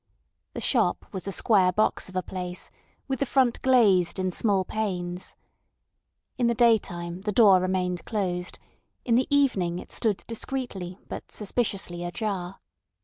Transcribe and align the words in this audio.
The 0.55 0.61
shop 0.61 1.05
was 1.11 1.27
a 1.27 1.31
square 1.31 1.71
box 1.71 2.09
of 2.09 2.15
a 2.15 2.23
place, 2.23 2.71
with 3.07 3.19
the 3.19 3.25
front 3.27 3.61
glazed 3.61 4.17
in 4.17 4.31
small 4.31 4.65
panes. 4.65 5.35
In 6.39 6.47
the 6.47 6.55
daytime 6.55 7.21
the 7.21 7.31
door 7.31 7.59
remained 7.59 8.03
closed; 8.03 8.57
in 9.05 9.13
the 9.13 9.27
evening 9.29 9.77
it 9.77 9.91
stood 9.91 10.23
discreetly 10.25 10.97
but 11.07 11.29
suspiciously 11.31 12.03
ajar. 12.03 12.57